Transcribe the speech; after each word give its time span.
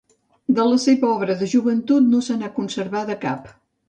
De 0.59 0.63
la 0.69 0.77
seva 0.83 1.11
obra 1.17 1.35
de 1.41 1.49
joventut 1.51 2.07
no 2.13 2.21
se 2.29 2.39
n'ha 2.39 2.49
conservada 2.57 3.17
cap. 3.27 3.53